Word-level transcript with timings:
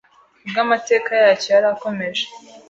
ubwo 0.45 0.59
Amateka 0.65 1.09
yacyo 1.23 1.49
yarakomeje 1.55 2.25